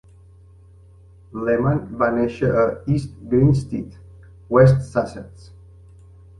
Leman 1.49 1.83
va 1.99 2.09
néixer 2.15 2.49
a 2.63 2.65
East 2.95 3.13
Grinstead, 3.35 4.03
West 4.59 4.85
Sussex. 4.91 5.49